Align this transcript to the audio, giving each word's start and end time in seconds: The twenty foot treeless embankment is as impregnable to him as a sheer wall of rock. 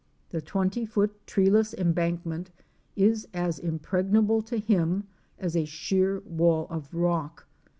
The 0.31 0.41
twenty 0.41 0.83
foot 0.83 1.27
treeless 1.27 1.75
embankment 1.75 2.49
is 2.95 3.27
as 3.35 3.59
impregnable 3.59 4.41
to 4.41 4.57
him 4.57 5.03
as 5.37 5.55
a 5.55 5.65
sheer 5.65 6.21
wall 6.21 6.65
of 6.71 6.91
rock. 6.91 7.45